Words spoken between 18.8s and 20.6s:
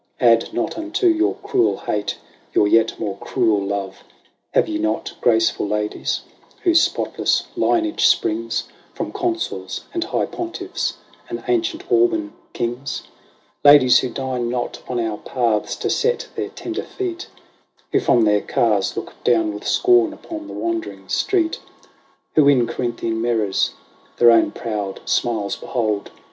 look down with scorn upon the